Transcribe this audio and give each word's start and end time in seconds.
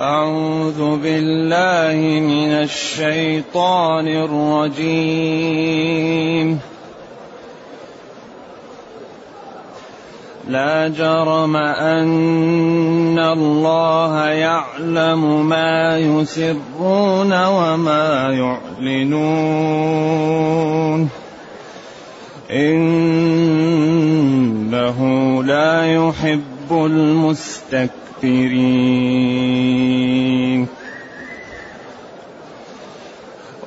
أعوذ 0.00 0.96
بالله 0.96 2.20
من 2.20 2.52
الشيطان 2.52 4.08
الرجيم. 4.78 6.60
لا 10.48 10.88
جرم 10.88 11.56
أن 11.56 13.18
الله 13.18 14.28
يعلم 14.28 15.48
ما 15.48 15.98
يسرون 15.98 17.46
وما 17.46 18.32
يعلنون. 18.80 19.40
إنه 22.50 22.98
لا 25.44 25.92
يحب 25.92 26.70
المستكبرين. 26.70 27.99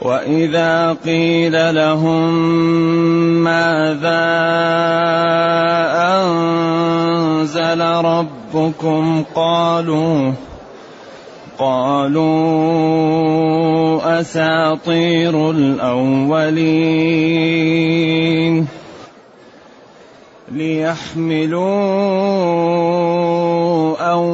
وإذا 0.02 0.98
قيل 1.06 1.76
لهم 1.76 2.34
ماذا 3.44 4.26
أنزل 6.22 7.82
ربكم 7.82 9.24
قالوا 9.36 10.32
قالوا 11.58 12.84
أساطير 14.20 15.52
الأولين 15.52 17.04
ليحملوا 20.52 22.14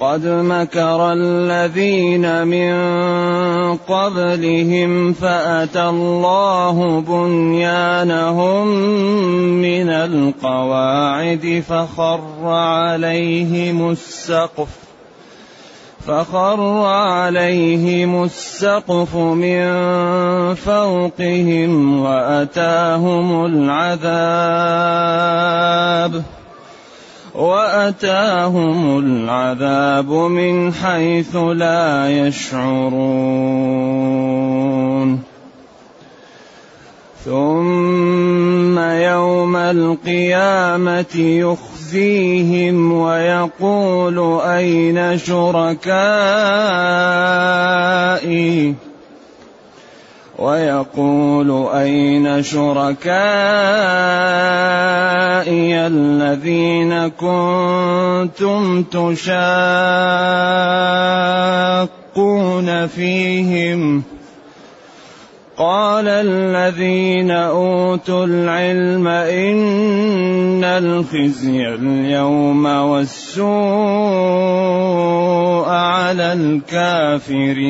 قد 0.00 0.26
مكر 0.26 1.12
الذين 1.12 2.46
من 2.46 2.74
قبلهم 3.76 5.12
فأتى 5.12 5.82
الله 5.82 7.00
بنيانهم 7.00 8.66
من 9.62 9.88
القواعد 9.88 11.62
فخر 11.68 12.20
عليهم 12.44 13.90
السقف 13.90 14.68
فخر 16.06 16.60
عليهم 16.86 18.24
السقف 18.24 19.16
من 19.16 19.64
فوقهم 20.54 22.00
وأتاهم 22.00 23.44
العذاب 23.46 24.06
وأتاهم 27.36 28.98
العذاب 28.98 30.10
من 30.12 30.72
حيث 30.74 31.36
لا 31.36 32.10
يشعرون. 32.26 33.76
ثم 37.24 38.78
يوم 38.78 39.56
القيامة 39.56 41.14
يخزيهم 41.16 42.92
ويقول 42.92 44.40
أين 44.40 45.18
شركائي؟ 45.18 45.76
ويقول 50.38 51.68
أين 51.74 52.42
شركائي 52.42 53.06
الذين 55.86 57.08
كنتم 57.08 58.82
تشاقون 58.82 59.16
فيهم؟ 62.86 64.02
قال 65.58 66.08
الذين 66.08 67.30
أوتوا 67.30 68.26
العلم 68.26 69.06
إن 69.08 70.64
الخزي 70.64 71.68
اليوم 71.68 72.66
والسوء 72.66 73.46
على 75.68 76.32
الكافرين. 76.32 77.66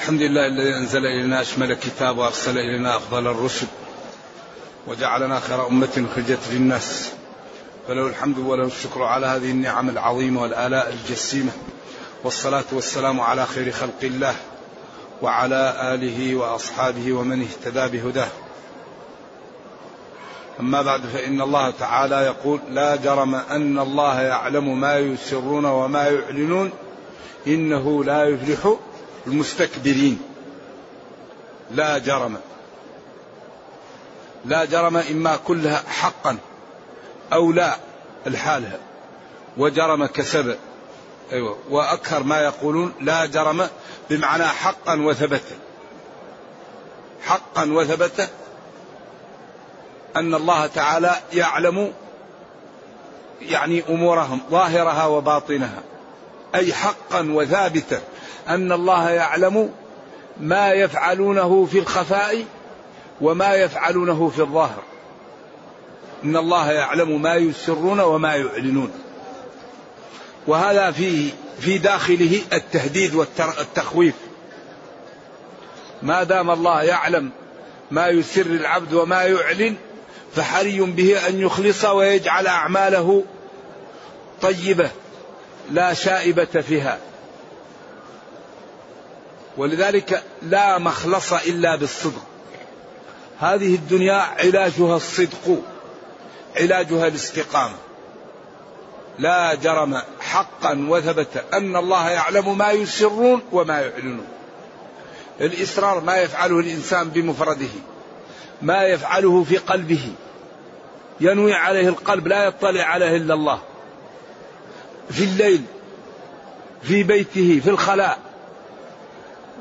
الحمد 0.00 0.22
لله 0.22 0.46
الذي 0.46 0.76
أنزل 0.76 1.06
إلينا 1.06 1.40
أشمل 1.40 1.72
الكتاب 1.72 2.18
وأرسل 2.18 2.58
إلينا 2.58 2.96
أفضل 2.96 3.26
الرسل 3.26 3.66
وجعلنا 4.86 5.40
خير 5.40 5.66
أمة 5.66 6.06
خرجت 6.14 6.38
للناس 6.52 7.12
فله 7.88 8.06
الحمد 8.06 8.38
وله 8.38 8.64
الشكر 8.64 9.02
على 9.02 9.26
هذه 9.26 9.50
النعم 9.50 9.88
العظيمة 9.88 10.42
والآلاء 10.42 10.92
الجسيمة 10.92 11.52
والصلاة 12.24 12.64
والسلام 12.72 13.20
على 13.20 13.46
خير 13.46 13.72
خلق 13.72 14.00
الله 14.02 14.34
وعلى 15.22 15.94
آله 15.94 16.34
وأصحابه 16.34 17.12
ومن 17.12 17.42
اهتدى 17.42 17.98
بهداه. 17.98 18.30
أما 20.60 20.82
بعد 20.82 21.00
فإن 21.00 21.40
الله 21.40 21.70
تعالى 21.70 22.16
يقول 22.16 22.60
لا 22.70 22.96
جرم 22.96 23.34
أن 23.34 23.78
الله 23.78 24.20
يعلم 24.20 24.80
ما 24.80 24.98
يسرون 24.98 25.64
وما 25.64 26.08
يعلنون 26.08 26.70
إنه 27.46 28.04
لا 28.04 28.24
يفلح 28.24 28.76
المستكبرين. 29.26 30.22
لا 31.70 31.98
جرم. 31.98 32.36
لا 34.44 34.64
جرم 34.64 34.96
إما 34.96 35.36
كلها 35.36 35.82
حقا 35.88 36.38
أو 37.32 37.52
لا 37.52 37.76
الحالها 38.26 38.78
وجرم 39.56 40.06
كسب. 40.06 40.56
أيوة. 41.32 41.58
وأكثر 41.70 42.22
ما 42.22 42.40
يقولون 42.40 42.92
لا 43.00 43.26
جرم 43.26 43.68
بمعنى 44.10 44.46
حقا 44.46 45.00
وثبت. 45.00 45.44
حقا 47.22 47.72
وثبت 47.72 48.30
أن 50.16 50.34
الله 50.34 50.66
تعالى 50.66 51.16
يعلم 51.32 51.92
يعني 53.42 53.82
أمورهم 53.88 54.40
ظاهرها 54.50 55.06
وباطنها. 55.06 55.82
أي 56.54 56.74
حقا 56.74 57.32
وثابتا. 57.32 58.00
أن 58.48 58.72
الله 58.72 59.10
يعلم 59.10 59.70
ما 60.40 60.72
يفعلونه 60.72 61.68
في 61.72 61.78
الخفاء 61.78 62.44
وما 63.20 63.54
يفعلونه 63.54 64.28
في 64.28 64.40
الظاهر. 64.40 64.82
إن 66.24 66.36
الله 66.36 66.72
يعلم 66.72 67.22
ما 67.22 67.34
يسرون 67.34 68.00
وما 68.00 68.36
يعلنون. 68.36 68.90
وهذا 70.46 70.90
في 70.90 71.30
في 71.60 71.78
داخله 71.78 72.40
التهديد 72.52 73.14
والتخويف 73.14 74.14
ما 76.02 76.22
دام 76.22 76.50
الله 76.50 76.82
يعلم 76.82 77.30
ما 77.90 78.08
يسر 78.08 78.46
العبد 78.46 78.94
وما 78.94 79.22
يعلن 79.22 79.76
فحري 80.36 80.80
به 80.80 81.28
أن 81.28 81.40
يخلص 81.40 81.84
ويجعل 81.84 82.46
أعماله 82.46 83.24
طيبة 84.42 84.90
لا 85.70 85.94
شائبة 85.94 86.44
فيها. 86.44 86.98
ولذلك 89.56 90.22
لا 90.42 90.78
مخلص 90.78 91.32
إلا 91.32 91.76
بالصدق. 91.76 92.22
هذه 93.40 93.74
الدنيا 93.74 94.14
علاجها 94.14 94.96
الصدق 94.96 95.62
علاجها 96.56 97.06
الاستقامة. 97.06 97.76
لا 99.18 99.54
جرم 99.54 100.02
حقا 100.20 100.86
وثبت 100.88 101.44
أن 101.52 101.76
الله 101.76 102.10
يعلم 102.10 102.58
ما 102.58 102.70
يسرون 102.70 103.42
وما 103.52 103.80
يعلنون. 103.80 104.26
الإصرار 105.40 106.00
ما 106.00 106.16
يفعله 106.16 106.60
الإنسان 106.60 107.08
بمفرده 107.08 107.68
ما 108.62 108.82
يفعله 108.82 109.44
في 109.44 109.56
قلبه. 109.56 110.12
ينوي 111.20 111.54
عليه 111.54 111.88
القلب 111.88 112.28
لا 112.28 112.44
يطلع 112.44 112.84
عليه 112.84 113.16
إلا 113.16 113.34
الله. 113.34 113.60
في 115.10 115.24
الليل 115.24 115.62
في 116.82 117.02
بيته 117.02 117.60
في 117.64 117.70
الخلاء. 117.70 118.29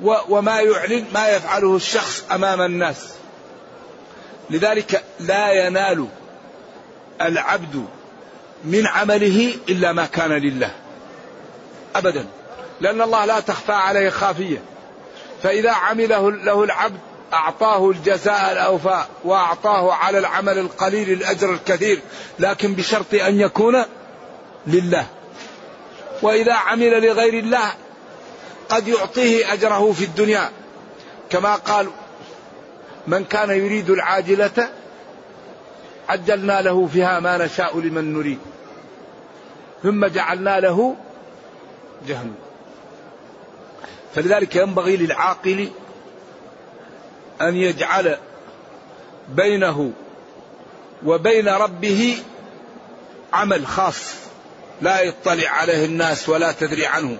وما 0.04 0.60
يعلن 0.60 1.06
ما 1.14 1.30
يفعله 1.30 1.76
الشخص 1.76 2.24
أمام 2.32 2.62
الناس. 2.62 3.14
لذلك 4.50 5.04
لا 5.20 5.52
ينال 5.52 6.08
العبد 7.22 7.86
من 8.64 8.88
عمله 8.88 9.54
إلا 9.70 9.92
ما 9.92 10.06
كان 10.06 10.32
لله. 10.32 10.72
ابدا. 11.96 12.26
لأن 12.82 13.02
الله 13.02 13.26
لا 13.26 13.40
تخفى 13.40 13.72
عليه 13.72 14.10
خافية. 14.10 14.62
فإذا 15.44 15.72
عمله 15.72 16.32
له 16.32 16.64
العبد 16.64 17.00
أعطاه 17.34 17.90
الجزاء 17.90 18.52
الأوفى 18.52 19.04
وأعطاه 19.24 19.94
على 19.94 20.18
العمل 20.18 20.58
القليل 20.58 21.12
الأجر 21.12 21.54
الكثير 21.54 22.00
لكن 22.40 22.74
بشرط 22.74 23.14
أن 23.14 23.40
يكون 23.40 23.86
لله. 24.68 25.06
وإذا 26.22 26.54
عمل 26.54 27.08
لغير 27.08 27.34
الله 27.34 27.74
قد 28.70 28.88
يعطيه 28.88 29.54
أجره 29.54 29.92
في 29.92 30.06
الدنيا. 30.06 30.50
كما 31.30 31.56
قال 31.56 31.90
من 33.08 33.26
كان 33.26 33.50
يريد 33.50 33.90
العاجلة 33.90 34.70
عجلنا 36.10 36.62
له 36.62 36.88
فيها 36.94 37.20
ما 37.20 37.46
نشاء 37.46 37.80
لمن 37.80 38.14
نريد. 38.14 38.40
ثم 39.84 40.06
جعلنا 40.06 40.60
له 40.60 40.96
جهنم. 42.08 42.36
فلذلك 44.16 44.56
ينبغي 44.56 44.98
للعاقل 44.98 45.70
أن 47.42 47.56
يجعل 47.56 48.18
بينه 49.30 49.92
وبين 51.06 51.48
ربه 51.48 52.18
عمل 53.34 53.68
خاص. 53.68 54.14
لا 54.82 55.02
يطلع 55.02 55.50
عليه 55.50 55.86
الناس 55.86 56.30
ولا 56.30 56.52
تدري 56.52 56.86
عنه. 56.86 57.18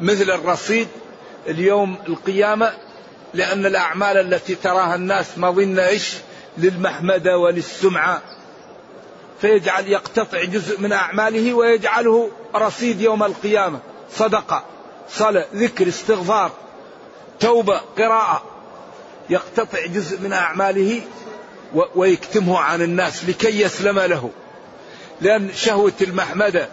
مثل 0.00 0.30
الرصيد 0.30 0.88
اليوم 1.46 1.96
القيامة 2.08 2.72
لأن 3.34 3.66
الأعمال 3.66 4.16
التي 4.16 4.54
تراها 4.54 4.94
الناس 4.94 5.38
مظنة 5.38 5.86
إيش؟ 5.86 6.14
للمحمدة 6.58 7.38
وللسمعة. 7.38 8.22
فيجعل 9.40 9.88
يقتطع 9.88 10.44
جزء 10.44 10.80
من 10.80 10.92
أعماله 10.92 11.54
ويجعله 11.54 12.30
رصيد 12.54 13.00
يوم 13.00 13.24
القيامة. 13.24 13.78
صدقة 14.12 14.64
صلاة 15.10 15.46
ذكر 15.54 15.88
استغفار 15.88 16.50
توبة 17.40 17.80
قراءة. 17.98 18.42
يقتطع 19.30 19.86
جزء 19.86 20.20
من 20.20 20.32
أعماله 20.32 21.00
ويكتمه 21.94 22.58
عن 22.58 22.82
الناس 22.82 23.24
لكي 23.24 23.60
يسلم 23.60 23.98
له. 23.98 24.30
لأن 25.20 25.52
شهوة 25.54 25.92
المحمدة 26.00 26.68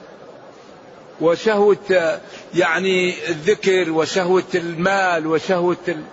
وشهوة 1.22 2.20
يعني 2.56 3.14
الذكر 3.30 3.92
وشهوة 3.92 4.44
المال 4.56 5.28
وشهوة 5.28 5.78
ال... 5.88 6.04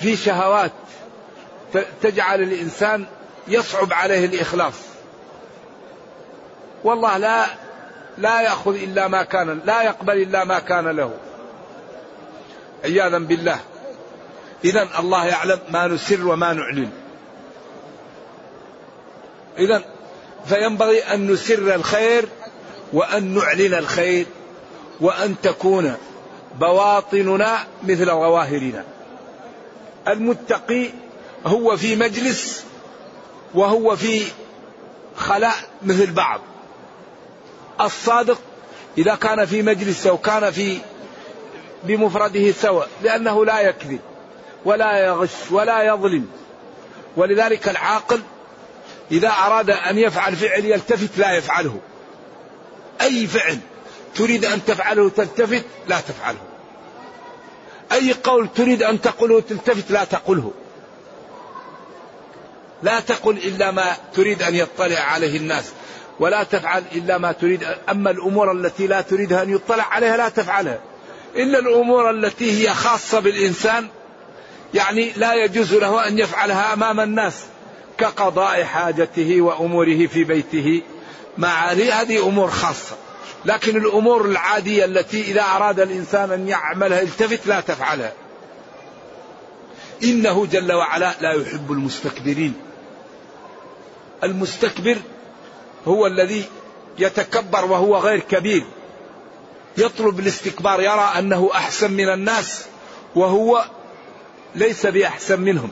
في 0.00 0.16
شهوات 0.16 0.72
تجعل 2.02 2.42
الإنسان 2.42 3.06
يصعب 3.48 3.92
عليه 3.92 4.26
الإخلاص. 4.26 4.74
والله 6.84 7.16
لا 7.18 7.46
لا 8.18 8.40
يأخذ 8.40 8.74
إلا 8.74 9.08
ما 9.08 9.22
كان 9.22 9.60
لا 9.64 9.82
يقبل 9.82 10.22
إلا 10.22 10.44
ما 10.44 10.58
كان 10.58 10.88
له. 10.88 11.14
عياذا 12.84 13.18
بالله. 13.18 13.58
إذا 14.64 14.88
الله 14.98 15.26
يعلم 15.26 15.58
ما 15.70 15.86
نسر 15.86 16.26
وما 16.26 16.52
نعلن. 16.52 16.90
إذا 19.58 19.84
فينبغي 20.46 21.02
أن 21.02 21.30
نسر 21.30 21.74
الخير 21.74 22.24
وأن 22.92 23.34
نعلن 23.34 23.74
الخير. 23.74 24.26
وأن 25.00 25.34
تكون 25.42 25.96
بواطننا 26.60 27.58
مثل 27.84 28.06
ظواهرنا. 28.06 28.84
المتقي 30.08 30.90
هو 31.46 31.76
في 31.76 31.96
مجلس 31.96 32.64
وهو 33.54 33.96
في 33.96 34.22
خلاء 35.16 35.56
مثل 35.82 36.12
بعض. 36.12 36.40
الصادق 37.80 38.38
إذا 38.98 39.14
كان 39.14 39.44
في 39.44 39.62
مجلس 39.62 40.06
أو 40.06 40.18
كان 40.18 40.50
في 40.50 40.78
بمفرده 41.84 42.52
سواء 42.52 42.88
لأنه 43.02 43.44
لا 43.44 43.60
يكذب 43.60 44.00
ولا 44.64 44.98
يغش 44.98 45.50
ولا 45.50 45.82
يظلم. 45.82 46.28
ولذلك 47.16 47.68
العاقل 47.68 48.20
إذا 49.12 49.28
أراد 49.28 49.70
أن 49.70 49.98
يفعل 49.98 50.36
فعل 50.36 50.64
يلتفت 50.64 51.18
لا 51.18 51.32
يفعله. 51.32 51.80
أي 53.00 53.26
فعل 53.26 53.58
تريد 54.14 54.44
أن 54.44 54.64
تفعله 54.64 55.08
تلتفت 55.08 55.64
لا 55.88 56.00
تفعله. 56.00 56.38
أي 57.92 58.12
قول 58.12 58.48
تريد 58.56 58.82
أن 58.82 59.00
تقوله 59.00 59.40
تلتفت 59.40 59.90
لا 59.90 60.04
تقله 60.04 60.52
لا 62.82 63.00
تقل 63.00 63.36
إلا 63.36 63.70
ما 63.70 63.96
تريد 64.14 64.42
أن 64.42 64.54
يطلع 64.54 65.00
عليه 65.00 65.36
الناس 65.36 65.72
ولا 66.20 66.42
تفعل 66.42 66.84
إلا 66.92 67.18
ما 67.18 67.32
تريد. 67.32 67.66
أما 67.90 68.10
الأمور 68.10 68.52
التي 68.52 68.86
لا 68.86 69.00
تريدها 69.00 69.42
أن 69.42 69.50
يطلع 69.54 69.84
عليها 69.84 70.16
لا 70.16 70.28
تفعلها. 70.28 70.80
إلا 71.36 71.58
الأمور 71.58 72.10
التي 72.10 72.62
هي 72.62 72.74
خاصة 72.74 73.20
بالإنسان 73.20 73.88
يعني 74.74 75.12
لا 75.16 75.34
يجوز 75.34 75.74
له 75.74 76.08
أن 76.08 76.18
يفعلها 76.18 76.72
أمام 76.72 77.00
الناس 77.00 77.34
كقضاء 77.98 78.64
حاجته 78.64 79.40
وأموره 79.40 80.06
في 80.06 80.24
بيته. 80.24 80.82
مع 81.38 81.66
هذه 81.70 82.28
أمور 82.28 82.50
خاصة. 82.50 82.96
لكن 83.48 83.76
الأمور 83.76 84.24
العادية 84.24 84.84
التي 84.84 85.20
إذا 85.20 85.42
أراد 85.42 85.80
الإنسان 85.80 86.32
أن 86.32 86.48
يعملها 86.48 87.02
التفت 87.02 87.46
لا 87.46 87.60
تفعلها. 87.60 88.12
إنه 90.02 90.46
جل 90.46 90.72
وعلا 90.72 91.14
لا 91.20 91.32
يحب 91.32 91.72
المستكبرين. 91.72 92.54
المستكبر 94.24 94.96
هو 95.86 96.06
الذي 96.06 96.44
يتكبر 96.98 97.64
وهو 97.64 97.96
غير 97.96 98.20
كبير. 98.20 98.64
يطلب 99.78 100.20
الاستكبار 100.20 100.80
يرى 100.80 101.12
أنه 101.18 101.50
أحسن 101.54 101.92
من 101.92 102.08
الناس 102.08 102.64
وهو 103.14 103.64
ليس 104.54 104.86
بأحسن 104.86 105.40
منهم. 105.40 105.70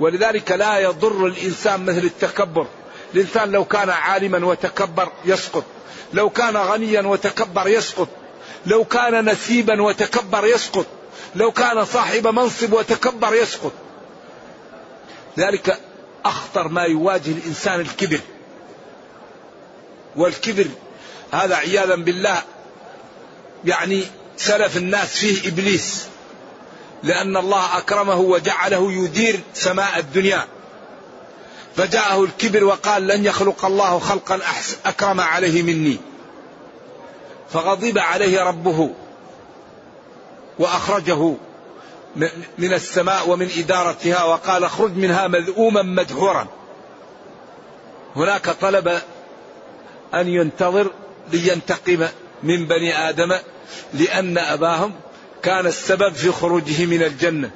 ولذلك 0.00 0.52
لا 0.52 0.78
يضر 0.78 1.26
الإنسان 1.26 1.84
مثل 1.84 2.04
التكبر. 2.04 2.66
الانسان 3.14 3.52
لو 3.52 3.64
كان 3.64 3.90
عالما 3.90 4.46
وتكبر 4.46 5.08
يسقط 5.24 5.64
لو 6.12 6.30
كان 6.30 6.56
غنيا 6.56 7.02
وتكبر 7.02 7.68
يسقط 7.68 8.08
لو 8.66 8.84
كان 8.84 9.30
نسيبا 9.30 9.82
وتكبر 9.82 10.46
يسقط 10.46 10.86
لو 11.34 11.52
كان 11.52 11.84
صاحب 11.84 12.26
منصب 12.26 12.72
وتكبر 12.72 13.34
يسقط. 13.34 13.72
ذلك 15.38 15.78
أخطر 16.24 16.68
ما 16.68 16.82
يواجه 16.82 17.30
الإنسان 17.30 17.80
الكبر. 17.80 18.20
والكبر 20.16 20.66
هذا 21.32 21.56
عياذا 21.56 21.94
بالله 21.94 22.42
يعني 23.64 24.04
سلف 24.36 24.76
الناس 24.76 25.16
فيه 25.18 25.48
إبليس 25.48 26.06
لأن 27.02 27.36
الله 27.36 27.78
أكرمه 27.78 28.20
وجعله 28.20 28.92
يدير 28.92 29.40
سماء 29.54 29.98
الدنيا. 29.98 30.46
فجاءه 31.76 32.24
الكبر 32.24 32.64
وقال 32.64 33.06
لن 33.06 33.24
يخلق 33.24 33.64
الله 33.64 33.98
خلقا 33.98 34.40
أكرم 34.86 35.20
عليه 35.20 35.62
مني. 35.62 35.98
فغضب 37.50 37.98
عليه 37.98 38.42
ربه 38.42 38.90
وأخرجه 40.58 41.34
من 42.58 42.72
السماء 42.72 43.28
ومن 43.28 43.50
إدارتها 43.58 44.24
وقال 44.24 44.64
اخرج 44.64 44.96
منها 44.96 45.28
مذءوما 45.28 45.82
مدحورا. 45.82 46.46
هناك 48.16 48.50
طلب 48.50 49.00
أن 50.14 50.28
ينتظر 50.28 50.90
لينتقم 51.32 52.08
من 52.42 52.66
بني 52.66 53.08
آدم 53.08 53.38
لأن 53.94 54.38
أباهم 54.38 54.92
كان 55.42 55.66
السبب 55.66 56.14
في 56.14 56.32
خروجه 56.32 56.86
من 56.86 57.02
الجنة. 57.02 57.50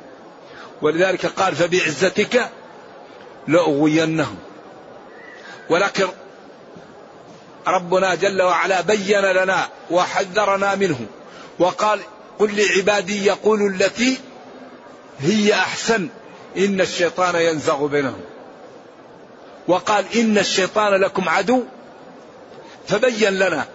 ولذلك 0.83 1.27
قال 1.27 1.55
فبعزتك 1.55 2.51
لأغوينهم. 3.49 4.39
ولكن 5.71 6.09
ربنا 7.67 8.15
جل 8.15 8.43
وعلا 8.43 8.81
بين 8.81 9.21
لنا 9.21 9.69
وحذرنا 9.91 10.75
منه 10.75 11.01
وقال 11.59 12.01
قل 12.39 12.57
لعبادي 12.57 13.27
يقولوا 13.27 13.69
التي 13.69 14.19
هي 15.21 15.55
أحسن 15.55 16.09
إن 16.57 16.81
الشيطان 16.81 17.35
ينزغ 17.35 17.87
بينهم. 17.87 18.21
وقال 19.69 20.05
إن 20.17 20.39
الشيطان 20.39 20.95
لكم 20.95 21.29
عدو. 21.29 21.65
فبين 22.89 23.39
لنا 23.39 23.67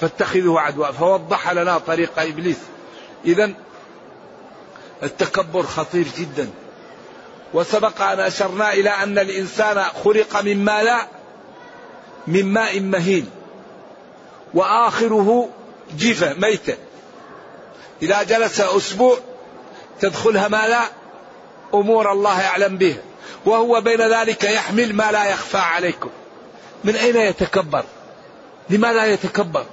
فاتخذه 0.00 0.60
عدوا 0.60 0.90
فوضح 0.90 1.50
لنا 1.50 1.78
طريق 1.78 2.18
إبليس. 2.18 2.58
اذا 3.24 3.52
التكبر 5.02 5.62
خطير 5.62 6.06
جدا. 6.18 6.50
وسبق 7.54 8.02
أن 8.02 8.20
أشرنا 8.20 8.72
إلى 8.72 8.90
أن 8.90 9.18
الإنسان 9.18 9.82
خلق 10.04 10.42
من 10.42 10.64
ماء 10.64 11.08
من 12.26 12.44
ماء 12.52 12.80
مهين 12.80 13.30
وآخره 14.54 15.48
جيفه 15.96 16.34
ميته 16.34 16.76
إذا 18.02 18.22
جلس 18.22 18.60
أسبوع 18.60 19.18
تدخلها 20.00 20.48
ما 20.48 20.68
لا 20.68 20.82
أمور 21.74 22.12
الله 22.12 22.42
يعلم 22.42 22.76
به 22.76 22.96
وهو 23.46 23.80
بين 23.80 24.12
ذلك 24.12 24.44
يحمل 24.44 24.92
ما 24.92 25.12
لا 25.12 25.24
يخفى 25.24 25.58
عليكم. 25.58 26.10
من 26.84 26.96
أين 26.96 27.16
يتكبر؟ 27.16 27.84
لماذا 28.70 29.06
يتكبر؟ 29.06 29.64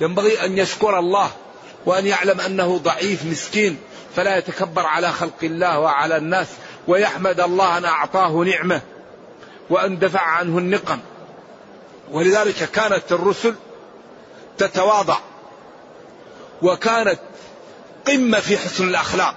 ينبغي 0.00 0.44
أن 0.44 0.58
يشكر 0.58 0.98
الله 0.98 1.30
وأن 1.86 2.06
يعلم 2.06 2.40
أنه 2.40 2.78
ضعيف 2.78 3.24
مسكين 3.24 3.78
فلا 4.16 4.36
يتكبر 4.38 4.86
على 4.86 5.12
خلق 5.12 5.38
الله 5.42 5.78
وعلى 5.78 6.16
الناس. 6.16 6.46
ويحمد 6.88 7.40
الله 7.40 7.78
أن 7.78 7.84
أعطاه 7.84 8.44
نعمة 8.44 8.80
وأن 9.70 9.98
دفع 9.98 10.20
عنه 10.20 10.58
النقم. 10.58 10.98
ولذلك 12.10 12.70
كانت 12.70 13.12
الرسل 13.12 13.54
تتواضع 14.58 15.18
وكانت 16.62 17.18
قمة 18.06 18.40
في 18.40 18.58
حسن 18.58 18.88
الأخلاق. 18.88 19.34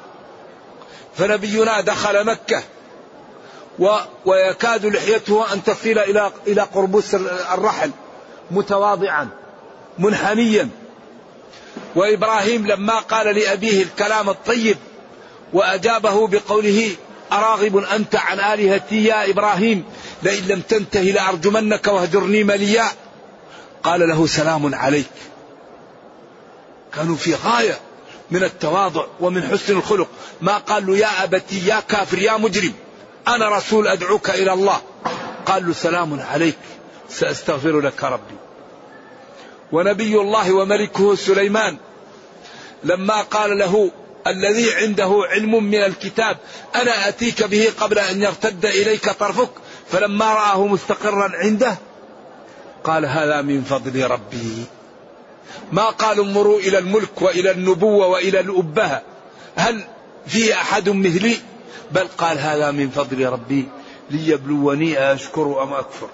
فنبينا 1.16 1.82
دخل 1.82 2.26
مكة 2.26 2.64
و 3.80 3.96
ويكاد 4.26 4.86
لحيته 4.86 5.54
أن 5.54 5.64
تصل 5.64 5.90
إلى 5.90 6.32
إلى 6.48 6.62
قربوس 6.62 7.16
الرحل 7.54 7.92
متواضعا 8.52 9.30
منحنيا 10.00 10.70
وإبراهيم 11.96 12.68
لما 12.68 13.00
قال 13.00 13.36
لأبيه 13.36 13.84
الكلام 13.84 14.30
الطيب 14.30 14.78
وأجابه 15.54 16.28
بقوله 16.28 16.96
أراغب 17.32 17.78
أنت 17.78 18.16
عن 18.16 18.40
آلهتي 18.40 19.04
يا 19.04 19.30
إبراهيم 19.30 19.84
لئن 20.24 20.48
لم 20.48 20.62
تنته 20.62 21.02
لأرجمنك 21.02 21.88
واهجرني 21.88 22.44
مليا. 22.44 22.86
قال 23.84 24.10
له 24.10 24.28
سلام 24.28 24.76
عليك. 24.76 25.12
كانوا 26.94 27.16
في 27.16 27.36
غاية 27.36 27.80
من 28.32 28.44
التواضع 28.44 29.06
ومن 29.20 29.44
حسن 29.44 29.78
الخلق. 29.78 30.08
ما 30.42 30.58
قال 30.58 30.88
له 30.88 30.98
يا 30.98 31.24
أبتي 31.24 31.68
يا 31.68 31.80
كافر 31.80 32.18
يا 32.18 32.38
مجرم 32.38 32.74
أنا 33.28 33.58
رسول 33.58 33.88
أدعوك 33.88 34.30
إلى 34.30 34.54
الله. 34.54 34.82
قال 35.46 35.68
له 35.68 35.74
سلام 35.74 36.20
عليك 36.20 36.58
سأستغفر 37.10 37.80
لك 37.80 38.04
ربي. 38.04 38.36
ونبي 39.72 40.16
الله 40.16 40.54
وملكه 40.54 41.16
سليمان 41.16 41.78
لما 42.84 43.22
قال 43.22 43.58
له 43.58 43.92
الذي 44.30 44.74
عنده 44.74 45.24
علم 45.32 45.64
من 45.64 45.84
الكتاب. 45.84 46.38
أنا 46.76 47.08
أتيك 47.08 47.44
به 47.44 47.68
قبل 47.80 48.00
أن 48.00 48.22
يرتد 48.22 48.66
إليك 48.66 49.10
طرفك. 49.10 49.50
فلما 49.92 50.34
رآه 50.34 50.68
مستقرا 50.68 51.32
عنده 51.34 51.78
قال 52.84 53.06
هذا 53.06 53.42
من 53.42 53.64
فضل 53.64 54.04
ربي. 54.12 54.66
ما 55.72 55.86
قالوا 55.86 56.26
مروا 56.26 56.60
إلى 56.60 56.78
الملك 56.78 57.22
وإلى 57.22 57.52
النبوة 57.52 58.08
وإلى 58.08 58.40
الأبهة. 58.40 59.02
هل 59.56 59.84
في 60.28 60.54
أحد 60.54 60.90
مثلي؟ 60.90 61.38
بل 61.92 62.08
قال 62.18 62.40
هذا 62.40 62.72
من 62.72 62.90
فضل 62.90 63.26
ربي. 63.26 63.68
ليبلوني 64.12 65.14
أشكر 65.14 65.64
أم 65.64 65.74
أكفر. 65.74 66.10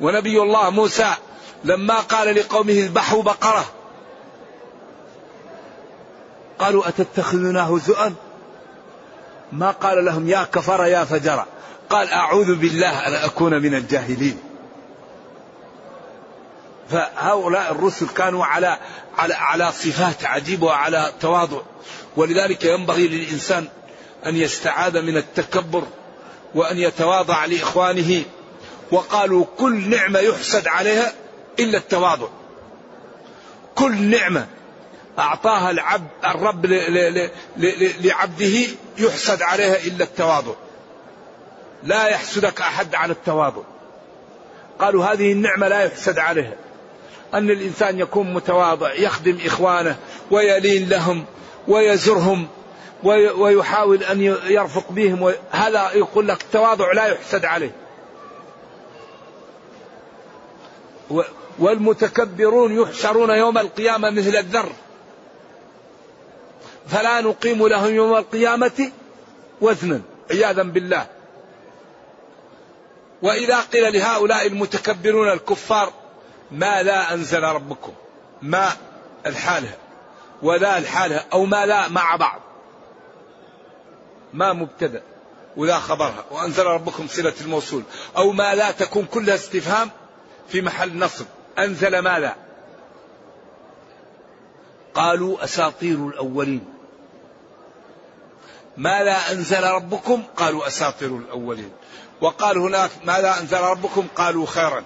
ونبي 0.00 0.42
الله 0.42 0.70
موسى 0.70 1.14
لما 1.64 1.94
قال 1.94 2.34
لقومه 2.34 2.72
اذبحوا 2.72 3.22
بقرة 3.22 3.64
قالوا 6.60 6.88
أتتخذنا 6.88 7.68
هزؤا 7.68 8.14
ما 9.52 9.70
قال 9.70 10.04
لهم 10.04 10.28
يا 10.28 10.46
كفر 10.52 10.84
يا 10.84 11.04
فجر. 11.04 11.44
قال 11.90 12.08
أعوذ 12.08 12.56
بالله 12.56 13.06
أن 13.06 13.14
أكون 13.14 13.62
من 13.62 13.74
الجاهلين. 13.74 14.38
فهؤلاء 16.90 17.72
الرسل 17.72 18.08
كانوا 18.08 18.44
على 18.44 18.78
على 19.18 19.34
على 19.34 19.72
صفات 19.72 20.24
عجيبة 20.24 20.66
وعلى 20.66 21.12
تواضع. 21.20 21.60
ولذلك 22.16 22.64
ينبغي 22.64 23.08
للإنسان 23.08 23.68
أن 24.26 24.36
يستعاذ 24.36 25.02
من 25.02 25.16
التكبر 25.16 25.82
وأن 26.54 26.78
يتواضع 26.78 27.44
لإخوانه. 27.44 28.22
وقالوا 28.90 29.44
كل 29.58 29.90
نعمة 29.90 30.18
يحسد 30.18 30.68
عليها 30.68 31.12
إلا 31.58 31.78
التواضع. 31.78 32.28
كل 33.74 33.96
نعمة 33.96 34.46
أعطاها 35.18 35.70
العبد 35.70 36.08
الرب 36.24 36.66
لعبده 38.00 38.58
يحسد 38.98 39.42
عليها 39.42 39.76
إلا 39.76 40.04
التواضع. 40.04 40.52
لا 41.82 42.06
يحسدك 42.06 42.60
أحد 42.60 42.94
على 42.94 43.12
التواضع. 43.12 43.62
قالوا 44.78 45.04
هذه 45.04 45.32
النعمة 45.32 45.68
لا 45.68 45.84
يحسد 45.84 46.18
عليها. 46.18 46.54
أن 47.34 47.50
الإنسان 47.50 47.98
يكون 47.98 48.34
متواضع 48.34 48.94
يخدم 48.94 49.38
إخوانه 49.46 49.96
ويلين 50.30 50.88
لهم 50.88 51.24
ويزرهم 51.68 52.48
ويحاول 53.36 54.02
أن 54.02 54.20
يرفق 54.46 54.92
بهم 54.92 55.34
هذا 55.50 55.92
يقول 55.92 56.28
لك 56.28 56.42
التواضع 56.42 56.92
لا 56.92 57.06
يحسد 57.06 57.44
عليه. 57.44 57.72
والمتكبرون 61.58 62.82
يحشرون 62.82 63.30
يوم 63.30 63.58
القيامة 63.58 64.10
مثل 64.10 64.36
الذر. 64.36 64.72
فلا 66.90 67.20
نقيم 67.20 67.66
لهم 67.66 67.94
يوم 67.94 68.16
القيامة 68.16 68.92
وزنا 69.60 70.00
عياذا 70.30 70.62
بالله. 70.62 71.06
وإذا 73.22 73.60
قيل 73.60 73.92
لهؤلاء 73.92 74.46
المتكبرون 74.46 75.28
الكفار 75.28 75.92
ما 76.50 76.82
لا 76.82 77.14
أنزل 77.14 77.42
ربكم 77.42 77.92
ما 78.42 78.72
الحالة 79.26 79.76
ولا 80.42 80.78
الحالة 80.78 81.24
أو 81.32 81.44
ما 81.44 81.66
لا 81.66 81.88
مع 81.88 82.16
بعض. 82.16 82.40
ما 84.34 84.52
مبتدأ 84.52 85.02
ولا 85.56 85.78
خبرها 85.78 86.24
وأنزل 86.30 86.64
ربكم 86.64 87.08
صلة 87.08 87.34
الموصول. 87.40 87.82
أو 88.16 88.32
ما 88.32 88.54
لا 88.54 88.70
تكون 88.70 89.04
كلها 89.04 89.34
استفهام 89.34 89.90
في 90.48 90.62
محل 90.62 90.98
نصب. 90.98 91.26
أنزل 91.58 91.98
ما 91.98 92.18
لا. 92.18 92.34
قالوا 94.94 95.44
أساطير 95.44 96.06
الأولين. 96.06 96.79
ما 98.80 99.02
لا 99.04 99.32
أنزل 99.32 99.64
ربكم؟ 99.64 100.22
قالوا 100.36 100.66
أساطير 100.66 101.16
الأولين. 101.16 101.72
وقال 102.20 102.58
هناك 102.58 102.90
ما 103.04 103.20
لا 103.20 103.40
أنزل 103.40 103.60
ربكم؟ 103.60 104.06
قالوا 104.16 104.46
خيرا. 104.46 104.84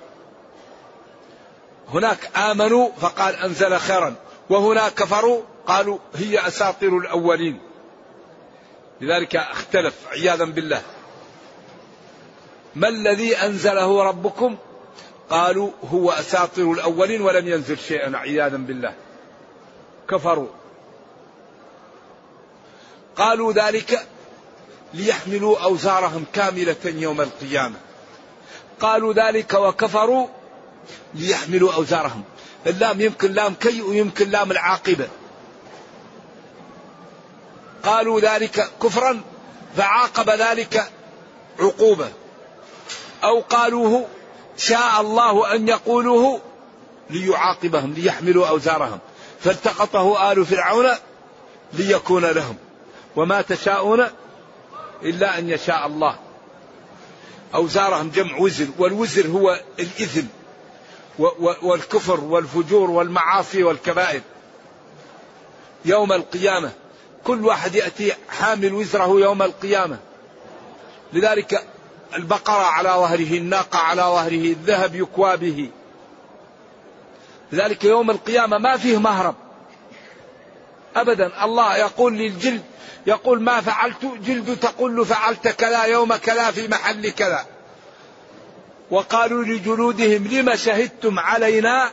هناك 1.88 2.36
آمنوا 2.36 2.88
فقال 3.00 3.34
أنزل 3.34 3.78
خيرا. 3.78 4.14
وهناك 4.50 4.94
كفروا 4.94 5.42
قالوا 5.66 5.98
هي 6.14 6.46
أساطير 6.46 6.98
الأولين. 6.98 7.60
لذلك 9.00 9.36
اختلف 9.36 9.94
عياذا 10.08 10.44
بالله. 10.44 10.82
ما 12.74 12.88
الذي 12.88 13.36
أنزله 13.36 14.02
ربكم؟ 14.02 14.56
قالوا 15.30 15.70
هو 15.92 16.10
أساطير 16.10 16.72
الأولين 16.72 17.22
ولم 17.22 17.48
ينزل 17.48 17.78
شيئا 17.78 18.16
عياذا 18.16 18.56
بالله. 18.56 18.94
كفروا. 20.08 20.48
قالوا 23.16 23.52
ذلك 23.52 24.06
ليحملوا 24.94 25.58
أوزارهم 25.58 26.24
كاملة 26.32 26.76
يوم 26.84 27.20
القيامة. 27.20 27.76
قالوا 28.80 29.12
ذلك 29.12 29.54
وكفروا 29.54 30.28
ليحملوا 31.14 31.72
أوزارهم. 31.72 32.22
اللام 32.66 33.00
يمكن 33.00 33.32
لام 33.32 33.54
كي 33.54 33.82
ويمكن 33.82 34.30
لام 34.30 34.50
العاقبة. 34.50 35.08
قالوا 37.82 38.20
ذلك 38.20 38.70
كفرا 38.82 39.20
فعاقب 39.76 40.30
ذلك 40.30 40.90
عقوبة. 41.60 42.08
أو 43.24 43.40
قالوه 43.40 44.06
شاء 44.56 45.00
الله 45.00 45.54
أن 45.54 45.68
يقولوه 45.68 46.40
ليعاقبهم 47.10 47.92
ليحملوا 47.92 48.46
أوزارهم. 48.46 48.98
فالتقطه 49.40 50.32
آل 50.32 50.46
فرعون 50.46 50.90
ليكون 51.72 52.24
لهم. 52.24 52.56
وما 53.16 53.42
تشاءون 53.42 54.06
إلا 55.02 55.38
أن 55.38 55.48
يشاء 55.48 55.86
الله. 55.86 56.16
أوزارهم 57.54 58.10
جمع 58.10 58.38
وزر 58.38 58.66
والوزر 58.78 59.26
هو 59.26 59.60
الإثم 59.78 60.26
والكفر 61.62 62.20
والفجور 62.20 62.90
والمعاصي 62.90 63.62
والكبائر. 63.62 64.20
يوم 65.84 66.12
القيامة 66.12 66.70
كل 67.24 67.46
واحد 67.46 67.74
يأتي 67.74 68.12
حامل 68.28 68.74
وزره 68.74 69.20
يوم 69.20 69.42
القيامة. 69.42 69.98
لذلك 71.12 71.66
البقرة 72.14 72.62
على 72.62 72.88
ظهره 72.88 73.38
الناقة 73.38 73.78
على 73.78 74.02
ظهره 74.02 74.52
الذهب 74.52 74.94
يكوى 74.94 75.36
به. 75.36 75.70
لذلك 77.52 77.84
يوم 77.84 78.10
القيامة 78.10 78.58
ما 78.58 78.76
فيه 78.76 78.98
مهرب. 78.98 79.34
أبدا. 80.96 81.44
الله 81.44 81.76
يقول 81.76 82.18
للجلد 82.18 82.62
يقول 83.06 83.42
ما 83.42 83.60
فعلت 83.60 84.04
جلد 84.04 84.56
تقول 84.56 84.96
له 84.96 85.04
فعلت 85.04 85.48
كذا 85.48 85.84
يوم 85.84 86.16
كذا 86.16 86.50
في 86.50 86.68
محل 86.68 87.10
كذا. 87.10 87.46
وقالوا 88.90 89.44
لجلودهم 89.44 90.26
لم 90.26 90.56
شهدتم 90.56 91.18
علينا؟ 91.18 91.90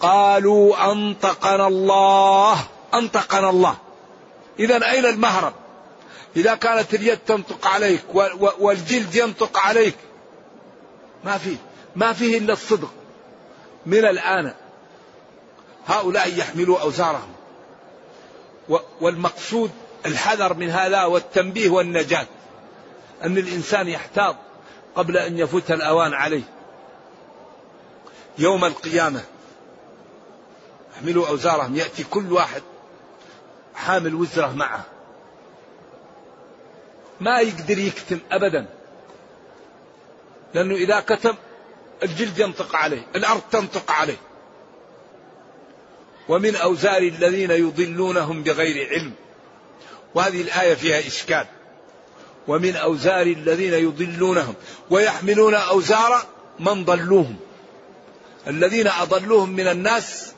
قالوا 0.00 0.92
أنطقنا 0.92 1.66
الله 1.66 2.64
أنطقنا 2.94 3.50
الله. 3.50 3.76
إذا 4.58 4.90
أين 4.90 5.06
المهرب؟ 5.06 5.52
إذا 6.36 6.54
كانت 6.54 6.94
اليد 6.94 7.18
تنطق 7.18 7.66
عليك 7.66 8.02
والجلد 8.58 9.14
ينطق 9.14 9.58
عليك. 9.58 9.96
ما 11.24 11.38
فيه 11.38 11.56
ما 11.96 12.12
فيه 12.12 12.38
إلا 12.38 12.52
الصدق. 12.52 12.90
من 13.86 14.04
الآن 14.04 14.52
هؤلاء 15.86 16.38
يحملوا 16.38 16.80
أوزارهم. 16.80 17.37
والمقصود 19.00 19.70
الحذر 20.06 20.54
من 20.54 20.70
هذا 20.70 21.04
والتنبيه 21.04 21.70
والنجاة. 21.70 22.26
أن 23.24 23.38
الإنسان 23.38 23.88
يحتاط 23.88 24.36
قبل 24.94 25.16
أن 25.16 25.38
يفوت 25.38 25.70
الأوان 25.70 26.14
عليه. 26.14 26.42
يوم 28.38 28.64
القيامة 28.64 29.20
احملوا 30.96 31.28
أوزارهم 31.28 31.76
يأتي 31.76 32.04
كل 32.04 32.32
واحد 32.32 32.62
حامل 33.74 34.14
وزره 34.14 34.52
معه. 34.52 34.84
ما 37.20 37.40
يقدر 37.40 37.78
يكتم 37.78 38.18
أبدا. 38.32 38.66
لأنه 40.54 40.74
إذا 40.74 41.00
كتم 41.00 41.34
الجلد 42.02 42.38
ينطق 42.38 42.76
عليه 42.76 43.06
الأرض 43.16 43.40
تنطق 43.50 43.90
عليه. 43.90 44.16
ومن 46.28 46.56
أوزار 46.56 47.02
الذين 47.02 47.50
يضلونهم 47.50 48.42
بغير 48.42 48.88
علم. 48.88 49.12
وهذه 50.14 50.40
الآية 50.40 50.74
فيها 50.74 50.98
إشكال. 50.98 51.46
ومن 52.48 52.76
أوزار 52.76 53.26
الذين 53.26 53.74
يضلونهم. 53.74 54.54
ويحملون 54.90 55.54
أوزار 55.54 56.22
من 56.60 56.84
ضلوهم. 56.84 57.36
الذين 58.46 58.88
أضلوهم 58.88 59.50
من 59.50 59.66
الناس 59.66 60.32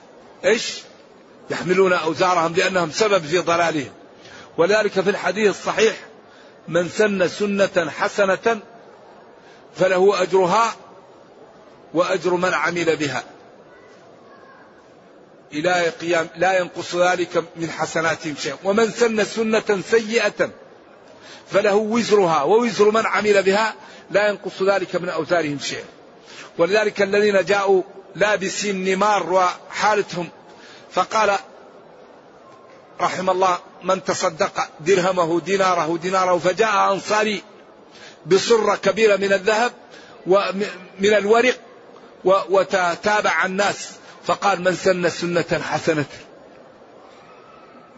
إيش؟ 0.44 0.78
يحملون 1.50 1.92
أوزارهم 1.92 2.54
لأنهم 2.54 2.90
سبب 2.90 3.24
في 3.24 3.38
ضلالهم. 3.38 3.92
ولذلك 4.58 5.00
في 5.00 5.10
الحديث 5.10 5.50
الصحيح. 5.50 5.96
من 6.68 6.88
سن 6.88 7.28
سنة 7.28 7.90
حسنة 7.90 8.60
فله 9.76 10.22
أجرها 10.22 10.76
وأجر 11.94 12.34
من 12.34 12.54
عمل 12.54 12.96
بها. 12.96 13.24
إلى 15.52 15.88
قيام 15.88 16.28
لا 16.36 16.58
ينقص 16.58 16.94
ذلك 16.94 17.44
من 17.56 17.70
حسناتهم 17.70 18.34
شيء 18.42 18.54
ومن 18.64 18.90
سن 18.90 19.24
سنة 19.24 19.82
سيئة 19.90 20.50
فله 21.50 21.74
وزرها 21.74 22.42
ووزر 22.42 22.90
من 22.90 23.06
عمل 23.06 23.42
بها 23.42 23.74
لا 24.10 24.28
ينقص 24.28 24.62
ذلك 24.62 24.96
من 24.96 25.08
أوزارهم 25.08 25.58
شيء 25.58 25.84
ولذلك 26.58 27.02
الذين 27.02 27.44
جاءوا 27.44 27.82
لابسين 28.14 28.84
نمار 28.84 29.32
وحالتهم 29.32 30.28
فقال 30.92 31.38
رحم 33.00 33.30
الله 33.30 33.58
من 33.82 34.04
تصدق 34.04 34.68
درهمه 34.80 35.40
ديناره 35.40 35.98
ديناره 36.02 36.38
فجاء 36.38 36.92
أنصاري 36.92 37.42
بصرة 38.26 38.76
كبيرة 38.76 39.16
من 39.16 39.32
الذهب 39.32 39.72
ومن 40.26 41.14
الورق 41.14 41.56
وتتابع 42.24 43.44
الناس. 43.44 43.90
فقال 44.24 44.64
من 44.64 44.74
سن 44.74 45.08
سنة 45.08 45.60
حسنة 45.62 46.04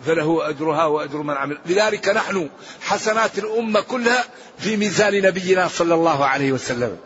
فله 0.07 0.49
أجرها 0.49 0.85
وأجر 0.85 1.23
من 1.23 1.35
عمل. 1.35 1.59
لذلك 1.67 2.09
نحن 2.09 2.51
حسنات 2.81 3.39
الأمة 3.39 3.81
كلها 3.81 4.25
في 4.59 4.77
ميزان 4.77 5.23
نبينا 5.23 5.69
صلى 5.69 5.95
الله 5.95 6.25
عليه 6.25 6.53
وسلم. 6.53 6.97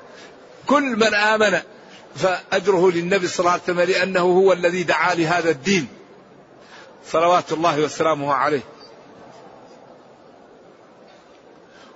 كل 0.66 0.82
من 0.82 1.14
آمن 1.14 1.60
فأجره 2.16 2.90
للنبي 2.90 3.28
صلى 3.28 3.40
الله 3.40 3.50
عليه 3.50 3.62
وسلم 3.62 3.80
لأنه 3.80 4.20
هو 4.20 4.52
الذي 4.52 4.82
دعا 4.82 5.14
لهذا 5.14 5.50
الدين. 5.50 5.88
صلوات 7.12 7.52
الله 7.52 7.80
وسلامه 7.80 8.34
عليه. 8.34 8.62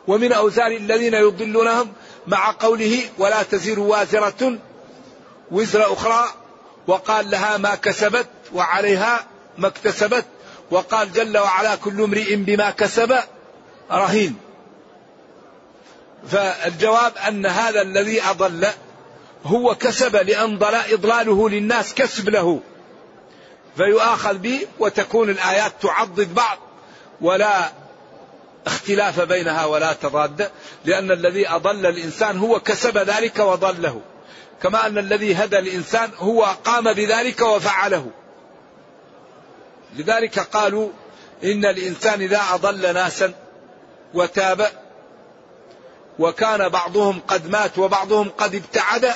ومن 0.09 0.33
أوزار 0.33 0.67
الذين 0.67 1.15
يضلونهم 1.15 1.93
مع 2.27 2.55
قوله 2.61 3.03
ولا 3.19 3.43
تزر 3.43 3.81
وازرة 3.81 4.59
وزر 5.51 5.93
أخرى 5.93 6.25
وقال 6.91 7.31
لها 7.31 7.57
ما 7.57 7.75
كسبت 7.75 8.27
وعليها 8.55 9.27
ما 9.59 9.69
اكتسبت. 9.69 10.25
وقال 10.71 11.13
جل 11.13 11.39
وعلا 11.39 11.75
كل 11.75 12.03
امرئ 12.03 12.37
بما 12.37 12.71
كسب 12.71 13.19
رهين. 13.93 14.37
فالجواب 16.29 17.13
أن 17.29 17.47
هذا 17.47 17.83
الذي 17.83 18.23
أضل 18.23 18.67
هو 19.45 19.75
كسب 19.75 20.17
لأن 20.17 20.59
إضلاله 20.93 21.49
للناس 21.49 21.95
كسب 21.95 22.29
له. 22.29 22.61
فيؤاخذ 23.77 24.39
به 24.39 24.67
وتكون 24.79 25.31
الآيات 25.31 25.73
تعضد 25.83 26.35
بعض 26.35 26.59
ولا 27.21 27.73
اختلاف 28.67 29.21
بينها 29.21 29.65
ولا 29.65 29.93
تضاد. 29.93 30.51
لأن 30.85 31.11
الذي 31.11 31.49
أضل 31.49 31.87
الإنسان 31.87 32.39
هو 32.39 32.61
كسب 32.61 32.99
ذلك 32.99 33.39
وضله. 33.39 34.01
كما 34.63 34.87
أن 34.87 34.99
الذي 34.99 35.35
هدى 35.35 35.59
الإنسان 35.59 36.11
هو 36.17 36.45
قام 36.45 36.93
بذلك 36.93 37.41
وفعله. 37.41 38.11
لذلك 39.97 40.39
قالوا 40.39 40.89
إن 41.45 41.65
الإنسان 41.65 42.21
إذا 42.21 42.41
أضل 42.53 42.95
ناسا 42.95 43.33
وتاب 44.15 44.67
وكان 46.19 46.69
بعضهم 46.69 47.21
قد 47.29 47.51
مات 47.51 47.79
وبعضهم 47.79 48.29
قد 48.29 48.55
ابتعد 48.55 49.13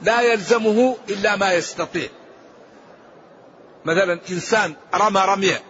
لا 0.00 0.20
يلزمه 0.20 0.96
إلا 1.08 1.36
ما 1.36 1.52
يستطيع. 1.52 2.08
مثلا 3.84 4.20
إنسان 4.30 4.74
رمى 4.94 5.20
رمية 5.26 5.62